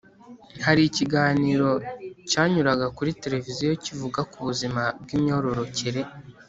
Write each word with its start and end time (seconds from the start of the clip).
hari 0.65 0.81
ikiganiro 0.85 1.69
cyanyuraga 2.31 2.85
kuri 2.97 3.11
televiziyo 3.23 3.69
kivuga 3.85 4.19
ku 4.31 4.37
buzima 4.47 4.81
bw’imyororokere, 5.01 6.01